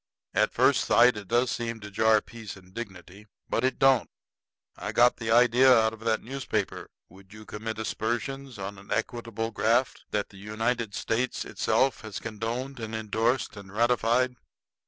[0.33, 3.27] "At first sight it does seem to jar peace and dignity.
[3.47, 4.09] But it don't.
[4.75, 6.89] I got the idea out of that newspaper.
[7.09, 12.79] Would you commit aspersions on a equitable graft that the United States itself has condoned
[12.79, 14.37] and indorsed and ratified?"